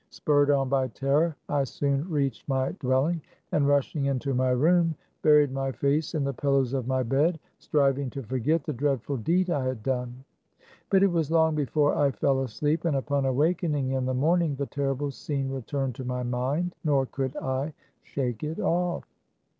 [0.09, 5.51] Spurred on by terror, I soon reached my dwelling, and rushing into my room, buried
[5.51, 9.63] my face in the pillows of my bed, striving to forget the dreadful deed I
[9.63, 10.23] had done.
[10.89, 14.65] But it was long before I fell asleep; and upon awakening in the morning the
[14.65, 17.71] terrible scene returned to my mind, nor could I
[18.01, 19.03] shake it off.